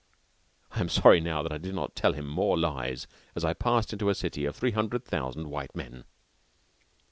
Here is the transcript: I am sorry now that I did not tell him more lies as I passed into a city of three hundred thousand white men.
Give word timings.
I 0.71 0.79
am 0.79 0.89
sorry 0.89 1.19
now 1.21 1.43
that 1.43 1.51
I 1.51 1.59
did 1.59 1.75
not 1.75 1.95
tell 1.95 2.13
him 2.13 2.27
more 2.27 2.57
lies 2.57 3.05
as 3.35 3.45
I 3.45 3.53
passed 3.53 3.93
into 3.93 4.09
a 4.09 4.15
city 4.15 4.45
of 4.45 4.55
three 4.55 4.71
hundred 4.71 5.05
thousand 5.05 5.51
white 5.51 5.75
men. 5.75 6.05